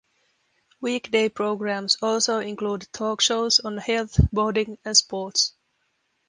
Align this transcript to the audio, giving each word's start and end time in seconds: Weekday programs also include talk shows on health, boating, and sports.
Weekday 0.81 1.29
programs 1.29 1.95
also 2.01 2.39
include 2.39 2.91
talk 2.91 3.21
shows 3.21 3.59
on 3.59 3.77
health, 3.77 4.19
boating, 4.33 4.79
and 4.83 4.97
sports. 4.97 5.53